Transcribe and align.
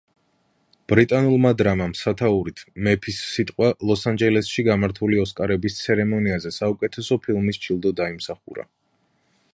ბრიტანულმა 0.93 1.51
დრამამ 1.59 1.91
სათაურით 1.99 2.63
„მეფის 2.87 3.19
სიტყვა“ 3.35 3.69
ლოს-ანჯელესში 3.89 4.67
გამართული 4.71 5.23
ოსკარების 5.27 5.79
ცერემონიაზე 5.83 6.57
საუკეთესო 6.59 7.23
ფილმის 7.29 7.65
ჯილდო 7.67 7.97
დაიმსახურა. 8.03 8.71